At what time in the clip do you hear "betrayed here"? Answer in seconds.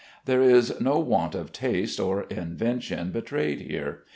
3.11-3.99